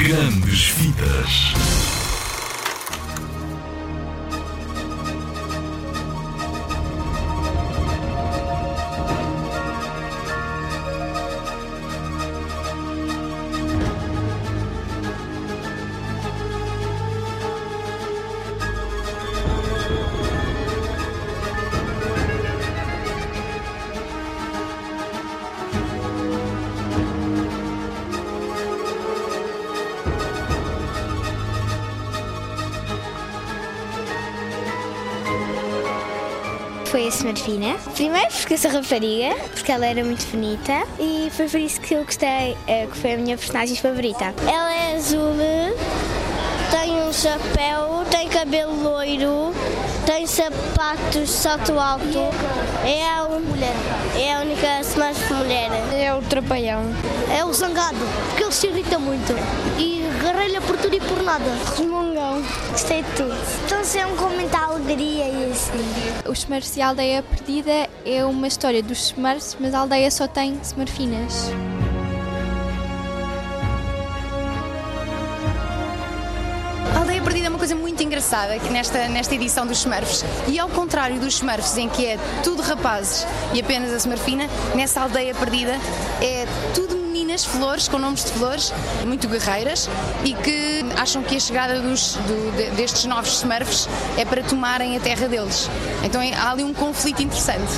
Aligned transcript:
Grandes 0.00 0.70
Vidas. 0.78 1.99
Foi 37.10 37.30
a 37.30 37.32
Smarfina. 37.32 37.76
Primeiro 37.94 38.32
porque 38.32 38.54
eu 38.54 38.58
sou 38.58 38.70
rapariga, 38.70 39.34
porque 39.52 39.72
ela 39.72 39.84
era 39.84 40.04
muito 40.04 40.24
bonita 40.30 40.84
e 40.98 41.28
foi 41.32 41.48
por 41.48 41.58
isso 41.58 41.80
que 41.80 41.94
eu 41.94 42.04
gostei, 42.04 42.56
eh, 42.68 42.86
que 42.90 42.96
foi 42.96 43.14
a 43.14 43.16
minha 43.16 43.36
personagem 43.36 43.76
favorita. 43.76 44.32
Ela 44.42 44.72
é 44.72 44.96
azul, 44.96 45.34
tem 46.70 47.02
um 47.02 47.12
chapéu, 47.12 48.04
tem 48.10 48.28
cabelo 48.28 48.80
loiro, 48.80 49.52
tem 50.06 50.24
sapatos 50.26 51.30
salto 51.30 51.78
alto. 51.78 52.18
É 52.84 53.04
a, 53.08 53.26
mulher. 53.26 53.74
é 54.16 54.34
a 54.34 54.40
única 54.40 54.80
Smurf 54.80 55.34
mulher. 55.34 55.70
É 55.92 56.14
o 56.14 56.22
trapalhão. 56.22 56.84
É 57.36 57.44
o 57.44 57.52
zangado, 57.52 57.98
porque 58.28 58.44
ele 58.44 58.52
se 58.52 58.66
irrita 58.68 58.98
muito 58.98 59.34
e 59.78 60.08
garrelha 60.22 60.60
por 60.60 60.76
tudo 60.76 60.94
e 60.94 61.00
por 61.00 61.22
nada. 61.22 61.50
Resmungão. 61.76 62.42
Gostei 62.70 63.02
de 63.02 63.10
tudo. 63.16 63.36
Então 63.66 63.84
sempre 63.84 64.16
com 64.16 64.29
O 66.26 66.32
Smurfs 66.32 66.76
e 66.76 66.82
a 66.82 66.88
Aldeia 66.88 67.22
Perdida 67.22 67.88
é 68.04 68.24
uma 68.24 68.46
história 68.46 68.82
dos 68.82 69.06
Smurfs, 69.06 69.56
mas 69.58 69.74
a 69.74 69.80
aldeia 69.80 70.10
só 70.10 70.28
tem 70.28 70.58
Smurfinas. 70.62 71.50
A 76.94 76.98
Aldeia 76.98 77.22
Perdida 77.22 77.46
é 77.46 77.48
uma 77.48 77.58
coisa 77.58 77.74
muito 77.74 78.02
engraçada 78.02 78.56
nesta, 78.70 79.08
nesta 79.08 79.34
edição 79.34 79.66
dos 79.66 79.78
Smurfs. 79.78 80.24
E 80.46 80.58
ao 80.58 80.68
contrário 80.68 81.18
dos 81.18 81.34
Smurfs, 81.34 81.76
em 81.78 81.88
que 81.88 82.06
é 82.06 82.18
tudo 82.44 82.62
rapazes 82.62 83.26
e 83.54 83.60
apenas 83.60 83.92
a 83.92 83.96
Smurfina, 83.96 84.46
nessa 84.74 85.00
Aldeia 85.00 85.34
Perdida 85.34 85.72
é 86.20 86.46
tudo 86.74 86.99
meninas, 87.30 87.44
flores, 87.44 87.86
com 87.88 87.96
nomes 87.98 88.24
de 88.24 88.32
flores, 88.32 88.72
muito 89.06 89.28
guerreiras 89.28 89.88
e 90.24 90.34
que 90.34 90.84
acham 90.98 91.22
que 91.22 91.36
a 91.36 91.40
chegada 91.40 91.80
dos, 91.80 92.14
do- 92.16 92.56
de- 92.56 92.70
destes 92.74 93.04
novos 93.04 93.38
Smurfs 93.38 93.88
é 94.18 94.24
para 94.24 94.42
tomarem 94.42 94.96
a 94.96 95.00
terra 95.00 95.28
deles. 95.28 95.70
Então 96.02 96.20
é- 96.20 96.34
há 96.34 96.50
ali 96.50 96.64
um 96.64 96.74
conflito 96.74 97.22
interessante. 97.22 97.70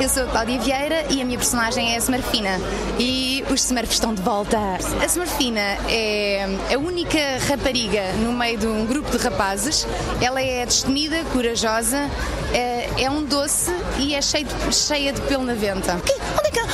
Eu 0.00 0.08
sou 0.08 0.22
a 0.24 0.26
Cláudia 0.28 0.58
Vieira 0.60 1.04
e 1.10 1.20
a 1.20 1.24
minha 1.24 1.36
personagem 1.38 1.92
é 1.92 1.96
a 1.96 1.98
Smurfina. 1.98 2.58
E 2.98 3.44
os 3.50 3.64
Smurfs 3.64 3.92
estão 3.94 4.14
de 4.14 4.22
volta. 4.22 4.56
A 5.00 5.04
Smurfina 5.04 5.60
é 5.90 6.46
a 6.74 6.78
única 6.78 7.18
rapariga 7.48 8.12
no 8.14 8.32
meio 8.32 8.56
de 8.58 8.66
um 8.66 8.86
grupo 8.86 9.10
de 9.10 9.18
rapazes. 9.22 9.86
Ela 10.20 10.40
é 10.40 10.64
destemida, 10.64 11.22
corajosa, 11.32 12.08
é, 12.54 12.88
é 13.02 13.10
um 13.10 13.24
doce 13.24 13.70
e 13.98 14.14
é 14.14 14.22
cheio 14.22 14.46
de- 14.46 14.74
cheia 14.74 15.12
de 15.12 15.20
pelo 15.22 15.44
na 15.44 15.54
venta. 15.54 15.94
O 15.96 16.00
quê? 16.00 16.14
Onde 16.38 16.48
é, 16.48 16.50
que, 16.50 16.60
ah, 16.60 16.66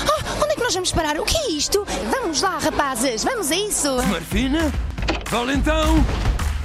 onde 0.42 0.52
é 0.52 0.54
que 0.54 0.62
nós 0.62 0.74
vamos 0.74 0.92
parar? 0.92 1.18
O 1.18 1.24
que 1.24 1.36
é 1.36 1.50
isto? 1.50 1.84
Vamos 2.10 2.40
lá, 2.42 2.58
rapazes, 2.58 3.24
vamos 3.24 3.50
a 3.50 3.56
isso! 3.56 3.96
Marfina? 4.08 4.72
Valentão? 5.28 6.04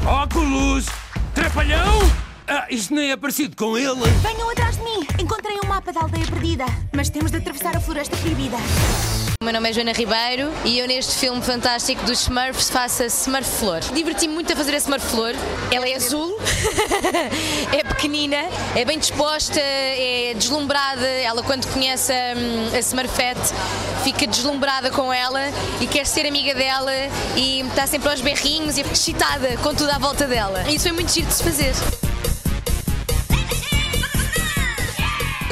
Óculos? 0.05 0.85
Trapalhão? 1.33 1.99
Ah, 2.47 2.67
isto 2.69 2.93
nem 2.93 3.11
é 3.11 3.17
parecido 3.17 3.55
com 3.55 3.75
ele. 3.77 4.01
Venham 4.21 4.49
atrás 4.51 4.77
de 4.77 4.83
mim! 4.83 5.07
Mapa 5.81 5.93
da 5.93 6.01
aldeia 6.01 6.27
perdida, 6.27 6.65
mas 6.93 7.09
temos 7.09 7.31
de 7.31 7.37
atravessar 7.37 7.75
a 7.75 7.79
floresta 7.79 8.15
proibida. 8.17 8.55
O 9.41 9.43
meu 9.43 9.51
nome 9.51 9.67
é 9.67 9.73
Joana 9.73 9.93
Ribeiro 9.93 10.51
e 10.63 10.77
eu 10.77 10.87
neste 10.87 11.15
filme 11.15 11.41
fantástico 11.41 12.05
dos 12.05 12.21
Smurfs 12.21 12.69
faço 12.69 13.01
a 13.01 13.07
Smurf 13.07 13.49
Flor. 13.57 13.79
Diverti-me 13.91 14.31
muito 14.31 14.53
a 14.53 14.55
fazer 14.55 14.75
a 14.75 14.77
Smurf 14.77 15.03
Flor. 15.07 15.33
Ela 15.71 15.89
é 15.89 15.95
azul, 15.95 16.37
é 17.73 17.83
pequenina, 17.83 18.37
é 18.75 18.85
bem 18.85 18.99
disposta, 18.99 19.59
é 19.59 20.35
deslumbrada. 20.35 21.07
Ela 21.07 21.41
quando 21.41 21.65
conhece 21.73 22.13
a, 22.13 22.35
hum, 22.37 22.75
a 22.75 22.79
Smurfette 22.79 23.51
fica 24.03 24.27
deslumbrada 24.27 24.91
com 24.91 25.11
ela 25.11 25.41
e 25.81 25.87
quer 25.87 26.05
ser 26.05 26.27
amiga 26.27 26.53
dela 26.53 26.93
e 27.35 27.61
está 27.61 27.87
sempre 27.87 28.07
aos 28.07 28.21
berrinhos 28.21 28.77
e 28.77 28.81
excitada 28.81 29.57
com 29.63 29.73
tudo 29.73 29.89
à 29.89 29.97
volta 29.97 30.27
dela. 30.27 30.61
Isso 30.69 30.83
foi 30.83 30.91
muito 30.91 31.11
giro 31.11 31.25
de 31.25 31.33
se 31.33 31.43
fazer. 31.43 32.10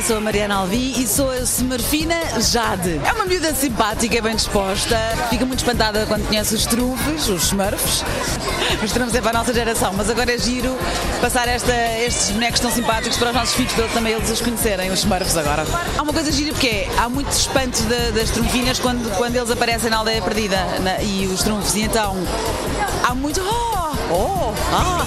Sou 0.09 0.17
a 0.17 0.21
Mariana 0.21 0.55
Alvi 0.55 0.99
e 0.99 1.07
sou 1.07 1.29
a 1.29 1.45
Semerfina 1.45 2.15
Jade. 2.39 2.99
É 3.05 3.13
uma 3.13 3.25
miúda 3.25 3.53
simpática, 3.53 4.17
e 4.17 4.21
bem 4.21 4.35
disposta, 4.35 4.97
fica 5.29 5.45
muito 5.45 5.59
espantada 5.59 6.03
quando 6.07 6.25
conhece 6.27 6.55
os 6.55 6.65
trufes, 6.65 7.27
os 7.29 7.43
smurfs. 7.43 8.03
Os 8.83 8.91
trufes 8.91 9.13
é 9.13 9.21
para 9.21 9.29
a 9.37 9.39
nossa 9.41 9.53
geração, 9.53 9.93
mas 9.95 10.09
agora 10.09 10.33
é 10.33 10.37
giro 10.39 10.75
passar 11.21 11.47
esta, 11.47 11.71
estes 11.99 12.31
bonecos 12.31 12.59
tão 12.59 12.71
simpáticos 12.71 13.17
para 13.19 13.29
os 13.29 13.35
nossos 13.35 13.53
filhos, 13.53 13.71
para 13.73 13.87
também 13.89 14.13
eles 14.13 14.31
os 14.31 14.41
conhecerem, 14.41 14.89
os 14.89 14.99
smurfs 15.01 15.37
agora. 15.37 15.63
Há 15.95 16.01
uma 16.01 16.11
coisa 16.13 16.31
gira 16.31 16.53
porque 16.53 16.67
é, 16.67 16.89
há 16.97 17.07
muito 17.07 17.29
espanto 17.31 17.79
da- 17.83 18.09
das 18.09 18.31
trunfinhas 18.31 18.79
quando, 18.79 19.15
quando 19.15 19.35
eles 19.35 19.51
aparecem 19.51 19.91
na 19.91 19.97
aldeia 19.97 20.23
perdida 20.23 20.57
na- 20.79 21.03
e 21.03 21.27
os 21.27 21.43
trunfos, 21.43 21.75
e 21.75 21.81
então 21.83 22.17
há 23.03 23.13
muito. 23.13 23.39
Oh! 23.41 24.13
Oh! 24.13 24.53
Ah! 24.73 25.05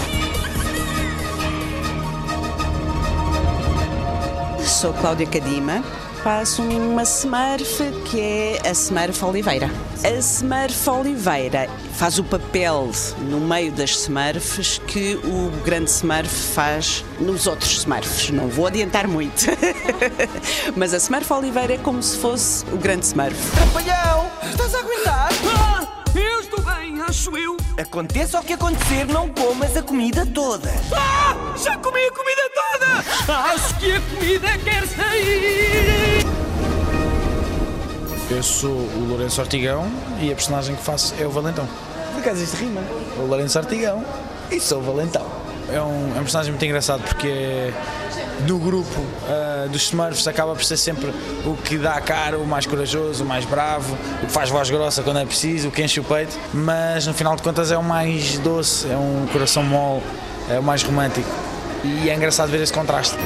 Sou 4.66 4.92
Cláudia 4.94 5.26
Cadima, 5.26 5.82
faço 6.22 6.62
uma 6.62 7.02
Smurf 7.02 7.78
que 8.06 8.20
é 8.20 8.60
a 8.64 8.70
Smurf 8.70 9.24
Oliveira. 9.24 9.70
A 10.04 10.10
Smurf 10.10 10.88
Oliveira 10.88 11.68
faz 11.94 12.18
o 12.18 12.24
papel 12.24 12.90
no 13.28 13.40
meio 13.40 13.72
das 13.72 13.90
Smurfs 13.90 14.80
que 14.86 15.16
o 15.24 15.50
grande 15.64 15.90
Smurf 15.90 16.28
faz 16.54 17.04
nos 17.18 17.46
outros 17.46 17.72
Smurfs. 17.78 18.30
Não 18.30 18.48
vou 18.48 18.66
adiantar 18.66 19.06
muito. 19.06 19.46
Mas 20.76 20.94
a 20.94 20.96
Smurf 20.98 21.30
Oliveira 21.32 21.74
é 21.74 21.78
como 21.78 22.02
se 22.02 22.16
fosse 22.18 22.64
o 22.72 22.76
grande 22.76 23.06
Smurf. 23.06 23.36
Trapalhão! 23.52 24.30
Estás 24.50 24.74
a 24.74 24.78
aguentar? 24.78 25.31
Acho 27.12 27.36
eu. 27.36 27.58
Aconteça 27.76 28.40
o 28.40 28.42
que 28.42 28.54
acontecer, 28.54 29.06
não 29.06 29.28
comas 29.28 29.76
a 29.76 29.82
comida 29.82 30.24
toda. 30.24 30.70
Ah, 30.96 31.54
já 31.62 31.76
comi 31.76 32.00
a 32.00 32.10
comida 32.10 32.42
toda. 32.54 33.38
Acho 33.52 33.78
que 33.78 33.92
a 33.92 34.00
comida 34.00 34.48
quer 34.64 34.86
sair. 34.86 36.24
Eu 38.30 38.42
sou 38.42 38.70
o 38.70 39.06
Lourenço 39.10 39.42
Ortigão 39.42 39.92
e 40.22 40.32
a 40.32 40.34
personagem 40.34 40.74
que 40.74 40.82
faço 40.82 41.14
é 41.18 41.26
o 41.26 41.30
Valentão. 41.30 41.68
Por 42.14 42.20
acaso 42.20 42.42
isto 42.42 42.56
rima? 42.56 42.80
O 43.18 43.26
Lourenço 43.26 43.58
Ortigão 43.58 44.02
e 44.50 44.58
sou 44.58 44.78
o 44.78 44.82
Valentão. 44.82 45.26
É 45.70 45.82
um, 45.82 46.16
é 46.16 46.18
um 46.18 46.22
personagem 46.22 46.50
muito 46.50 46.64
engraçado 46.64 47.02
porque 47.02 47.28
é 47.28 47.72
do 48.46 48.58
grupo 48.58 49.00
ah, 49.28 49.66
dos 49.70 49.82
Smurfs 49.82 50.26
acaba 50.26 50.54
por 50.54 50.64
ser 50.64 50.76
sempre 50.76 51.12
o 51.44 51.56
que 51.56 51.78
dá 51.78 51.94
a 51.94 52.00
cara, 52.00 52.38
o 52.38 52.46
mais 52.46 52.66
corajoso, 52.66 53.24
o 53.24 53.26
mais 53.26 53.44
bravo, 53.44 53.96
o 54.22 54.26
que 54.26 54.32
faz 54.32 54.50
voz 54.50 54.70
grossa 54.70 55.02
quando 55.02 55.18
é 55.18 55.24
preciso, 55.24 55.68
o 55.68 55.70
que 55.70 55.82
enche 55.82 56.00
o 56.00 56.04
peito, 56.04 56.38
mas 56.52 57.06
no 57.06 57.14
final 57.14 57.36
de 57.36 57.42
contas 57.42 57.70
é 57.70 57.78
o 57.78 57.82
mais 57.82 58.38
doce, 58.38 58.86
é 58.90 58.96
um 58.96 59.26
coração 59.32 59.62
mole, 59.62 60.02
é 60.48 60.58
o 60.58 60.62
mais 60.62 60.82
romântico. 60.82 61.28
E 61.84 62.08
é 62.08 62.14
engraçado 62.14 62.50
ver 62.50 62.60
esse 62.60 62.72
contraste. 62.72 63.16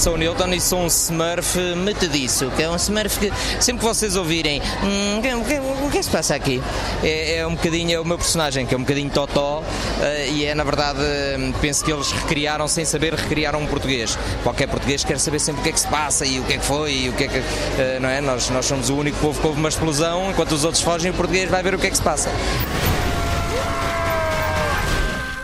Sou 0.00 0.14
o 0.14 0.16
Newton 0.16 0.48
e 0.54 0.60
sou 0.62 0.78
um 0.80 0.86
Smurf 0.86 1.58
metediço, 1.76 2.50
que 2.56 2.62
é 2.62 2.70
um 2.70 2.76
Smurf 2.76 3.18
que 3.18 3.30
sempre 3.62 3.80
que 3.80 3.84
vocês 3.84 4.16
ouvirem 4.16 4.62
"Hum, 4.82 5.18
o 5.18 5.22
que- 5.22 5.34
o 5.34 5.44
que, 5.44 5.58
o 5.58 5.90
que 5.90 5.96
é 5.98 6.00
que 6.00 6.04
se 6.06 6.10
passa 6.10 6.34
aqui? 6.34 6.62
É, 7.02 7.36
é 7.36 7.46
um 7.46 7.54
bocadinho, 7.54 7.94
é 7.94 8.00
o 8.00 8.04
meu 8.04 8.16
personagem, 8.16 8.64
que 8.64 8.74
é 8.74 8.78
um 8.78 8.80
bocadinho 8.80 9.10
totó 9.10 9.62
eh, 10.00 10.28
e 10.32 10.46
é 10.46 10.54
na 10.54 10.64
verdade, 10.64 11.00
hum, 11.38 11.52
penso 11.60 11.84
que 11.84 11.92
eles 11.92 12.10
recriaram 12.12 12.66
sem 12.66 12.82
saber, 12.86 13.12
recriaram 13.12 13.60
um 13.60 13.66
português. 13.66 14.18
Qualquer 14.42 14.68
português 14.68 15.04
quer 15.04 15.18
saber 15.20 15.38
sempre 15.38 15.60
o 15.60 15.64
que 15.64 15.68
é 15.68 15.72
que 15.72 15.80
se 15.80 15.88
passa 15.88 16.24
e 16.24 16.40
o 16.40 16.44
que 16.44 16.54
é 16.54 16.56
que 16.58 16.64
foi 16.64 16.92
e 16.94 17.08
o 17.10 17.12
que 17.12 17.24
é 17.24 17.28
que, 17.28 17.36
eh, 17.78 17.98
não 18.00 18.08
é? 18.08 18.22
Nós, 18.22 18.48
nós 18.48 18.64
somos 18.64 18.88
o 18.88 18.96
único 18.96 19.18
povo 19.18 19.38
que 19.38 19.46
houve 19.46 19.58
uma 19.60 19.68
explosão, 19.68 20.30
enquanto 20.30 20.52
os 20.52 20.64
outros 20.64 20.82
fogem, 20.82 21.10
o 21.10 21.14
português 21.14 21.50
vai 21.50 21.62
ver 21.62 21.74
o 21.74 21.78
que 21.78 21.86
é 21.88 21.90
que 21.90 21.96
se 21.96 22.02
passa. 22.02 22.30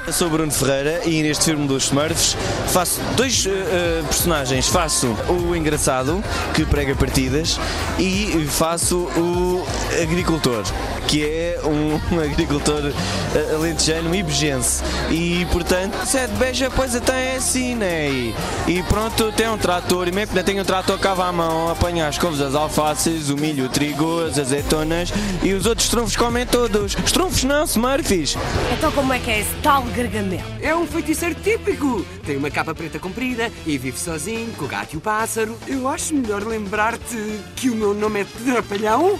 Eu 0.06 0.12
sou 0.12 0.31
Bruno 0.31 0.53
Ferreira 0.53 1.00
e 1.05 1.20
neste 1.20 1.47
filme 1.47 1.67
dos 1.67 1.87
Smurfs 1.87 2.37
faço 2.69 3.00
dois 3.17 3.44
uh, 3.44 4.05
personagens. 4.05 4.69
Faço 4.69 5.08
o 5.29 5.56
engraçado, 5.56 6.23
que 6.55 6.64
prega 6.64 6.94
partidas, 6.94 7.58
e 7.99 8.47
faço 8.49 8.99
o 9.17 9.67
agricultor, 10.00 10.62
que 11.08 11.25
é 11.25 11.58
um 11.64 11.99
agricultor 12.23 12.85
uh, 12.85 13.55
alentejano 13.56 14.14
e 14.14 14.23
bejense. 14.23 14.85
E 15.11 15.44
portanto, 15.50 15.97
se 16.06 16.19
é 16.19 16.29
de 16.29 16.35
beja, 16.35 16.70
pois 16.70 16.94
até 16.94 17.32
é 17.32 17.37
assim, 17.38 17.75
né? 17.75 18.08
E, 18.08 18.35
e 18.69 18.82
pronto, 18.85 19.32
tem 19.32 19.49
um 19.49 19.58
trator, 19.58 20.06
e 20.06 20.12
mesmo 20.12 20.29
que 20.29 20.37
não 20.37 20.44
tenha 20.44 20.62
um 20.62 20.64
trator, 20.64 21.00
cava 21.00 21.26
à 21.26 21.32
mão, 21.32 21.69
apanha 21.69 22.06
as 22.06 22.17
couves, 22.17 22.41
as 22.41 22.55
alfaces, 22.55 23.29
o 23.29 23.37
milho, 23.37 23.67
o 23.67 23.69
trigo, 23.69 24.25
as 24.25 24.38
azeitonas 24.38 25.12
e 25.43 25.53
os 25.53 25.67
outros 25.67 25.88
trunfos 25.88 26.14
comem 26.14 26.47
todos. 26.47 26.94
Os 26.94 27.11
trunfos 27.11 27.43
não, 27.43 27.64
Smurfies! 27.64 28.37
Então 28.73 28.93
como 28.93 29.12
é 29.12 29.19
que 29.19 29.32
é 29.32 29.41
esse 29.41 29.55
tal 29.64 29.82
Gargamel? 29.96 30.44
É 30.60 30.76
um 30.76 30.87
feiticeiro 30.87 31.34
típico. 31.34 32.04
Tem 32.22 32.37
uma 32.37 32.50
capa 32.50 32.75
preta 32.75 32.98
comprida 32.98 33.50
e 33.64 33.78
vive 33.78 33.98
sozinho 33.98 34.52
com 34.52 34.66
o 34.66 34.69
gato 34.69 34.93
e 34.93 34.98
o 34.98 35.00
pássaro. 35.00 35.56
Eu 35.66 35.88
acho 35.88 36.14
melhor 36.14 36.46
lembrar-te 36.46 37.16
que 37.56 37.70
o 37.70 37.75
meu 37.75 37.94
nome 37.94 38.20
é 38.20 38.26
Trapalhão. 38.44 39.19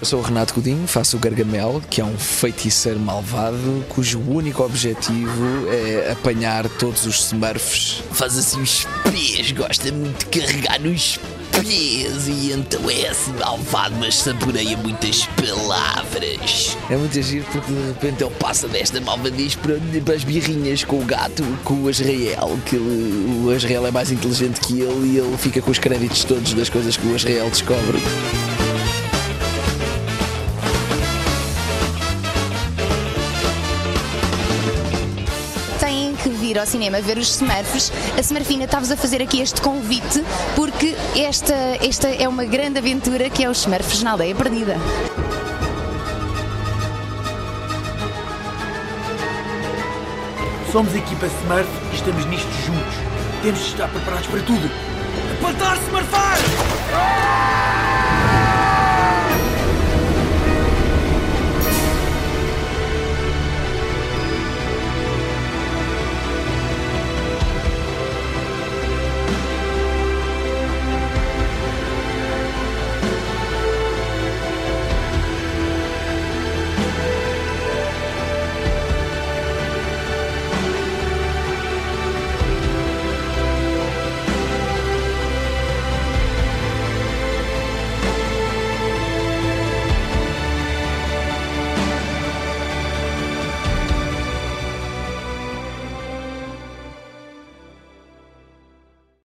Eu 0.00 0.06
sou 0.06 0.20
o 0.20 0.22
Renato 0.22 0.54
Godinho, 0.54 0.88
faço 0.88 1.18
o 1.18 1.20
Gargamel, 1.20 1.82
que 1.90 2.00
é 2.00 2.04
um 2.04 2.16
feiticeiro 2.16 2.98
malvado 2.98 3.84
cujo 3.90 4.18
único 4.18 4.62
objetivo 4.62 5.68
é 5.68 6.12
apanhar 6.12 6.66
todos 6.70 7.04
os 7.04 7.26
Smurfs. 7.26 8.02
Faz 8.12 8.38
assim 8.38 8.62
os 8.62 8.86
pés, 9.04 9.52
gosta 9.52 9.92
muito 9.92 10.20
de 10.20 10.40
carregar 10.40 10.80
nos 10.80 11.18
pés 11.18 11.39
e 12.26 12.52
então 12.52 12.90
é 12.90 13.08
assim 13.08 13.32
malvado, 13.32 13.94
mas 13.98 14.16
saboreia 14.16 14.76
muitas 14.76 15.26
palavras. 15.26 16.76
É 16.88 16.96
muito 16.96 17.20
giro 17.22 17.44
porque 17.52 17.72
de 17.72 17.86
repente 17.88 18.24
ele 18.24 18.34
passa 18.34 18.68
desta 18.68 19.00
malvadez 19.00 19.54
para, 19.54 19.74
para 20.04 20.14
as 20.14 20.24
birrinhas 20.24 20.84
com 20.84 21.00
o 21.00 21.04
gato, 21.04 21.44
com 21.64 21.74
o 21.74 21.88
Azrael, 21.88 22.58
que 22.66 22.76
ele, 22.76 23.44
o 23.44 23.50
Azrael 23.50 23.86
é 23.86 23.90
mais 23.90 24.10
inteligente 24.10 24.60
que 24.60 24.80
ele 24.80 25.14
e 25.14 25.18
ele 25.18 25.36
fica 25.36 25.60
com 25.60 25.70
os 25.70 25.78
créditos 25.78 26.24
todos 26.24 26.54
das 26.54 26.68
coisas 26.68 26.96
que 26.96 27.06
o 27.06 27.14
Azrael 27.14 27.48
descobre. 27.50 27.98
Vir 36.50 36.58
ao 36.58 36.66
cinema 36.66 37.00
ver 37.00 37.16
os 37.16 37.28
Smurfs. 37.36 37.92
A 38.18 38.20
Smurfina 38.20 38.64
está-vos 38.64 38.90
a 38.90 38.96
fazer 38.96 39.22
aqui 39.22 39.40
este 39.40 39.60
convite 39.60 40.24
porque 40.56 40.96
esta, 41.14 41.54
esta 41.80 42.08
é 42.08 42.26
uma 42.26 42.44
grande 42.44 42.76
aventura 42.76 43.30
que 43.30 43.44
é 43.44 43.48
os 43.48 43.58
Smurfs 43.58 44.02
na 44.02 44.10
aldeia 44.10 44.34
perdida. 44.34 44.74
Somos 50.72 50.92
a 50.92 50.98
equipa 50.98 51.26
Smurf 51.26 51.68
e 51.92 51.94
estamos 51.94 52.26
nisto 52.26 52.50
juntos. 52.66 52.94
Temos 53.42 53.60
de 53.60 53.66
estar 53.66 53.88
preparados 53.88 54.26
para 54.26 54.40
tudo. 54.40 54.68
A 55.32 55.40
plantar 55.40 55.76
Smurfar! 55.86 57.59